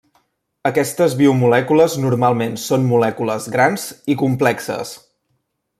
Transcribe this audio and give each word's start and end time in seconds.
Aquestes 0.69 1.15
biomolècules 1.19 1.97
normalment 2.05 2.57
són 2.63 2.89
molècules 2.93 3.49
grans 3.57 3.85
i 4.15 4.17
complexes. 4.23 4.97